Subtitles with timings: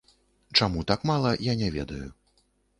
[0.59, 2.03] Чаму так мала, я не ведаю.